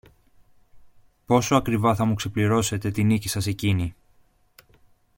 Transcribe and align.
Πόσο 1.25 1.55
ακριβά 1.55 1.95
θα 1.95 2.05
μου 2.05 2.13
ξεπληρώσετε 2.13 2.91
τη 2.91 3.03
νίκη 3.03 3.29
σας 3.29 3.45
εκείνη! 3.47 3.95